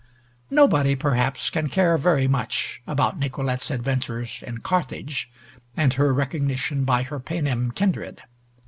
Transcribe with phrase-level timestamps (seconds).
[0.49, 5.29] Nobody, perhaps, can care very much about Nicolete's adventures in Carthage,
[5.77, 8.19] and her recognition by her Paynim kindred.